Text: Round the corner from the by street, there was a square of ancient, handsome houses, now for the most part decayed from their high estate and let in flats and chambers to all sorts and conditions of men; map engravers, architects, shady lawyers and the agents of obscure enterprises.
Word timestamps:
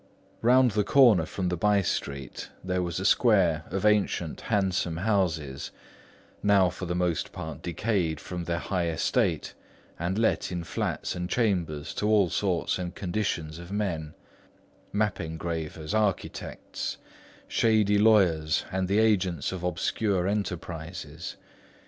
Round 0.41 0.71
the 0.71 0.83
corner 0.83 1.27
from 1.27 1.49
the 1.49 1.55
by 1.55 1.83
street, 1.83 2.49
there 2.63 2.81
was 2.81 2.99
a 2.99 3.05
square 3.05 3.65
of 3.69 3.85
ancient, 3.85 4.41
handsome 4.41 4.97
houses, 4.97 5.69
now 6.41 6.71
for 6.71 6.87
the 6.87 6.95
most 6.95 7.31
part 7.31 7.61
decayed 7.61 8.19
from 8.19 8.45
their 8.45 8.57
high 8.57 8.87
estate 8.87 9.53
and 9.99 10.17
let 10.17 10.51
in 10.51 10.63
flats 10.63 11.13
and 11.13 11.29
chambers 11.29 11.93
to 11.93 12.09
all 12.09 12.31
sorts 12.31 12.79
and 12.79 12.95
conditions 12.95 13.59
of 13.59 13.71
men; 13.71 14.15
map 14.91 15.19
engravers, 15.19 15.93
architects, 15.93 16.97
shady 17.47 17.99
lawyers 17.99 18.65
and 18.71 18.87
the 18.87 18.97
agents 18.97 19.51
of 19.51 19.63
obscure 19.63 20.27
enterprises. 20.27 21.35